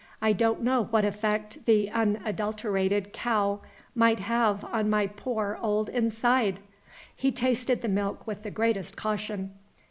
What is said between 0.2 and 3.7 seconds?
don't know what effect the unadulterated cow